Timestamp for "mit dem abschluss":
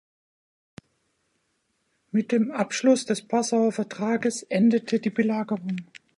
2.09-3.05